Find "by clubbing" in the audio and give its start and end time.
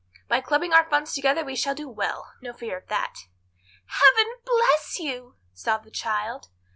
0.27-0.73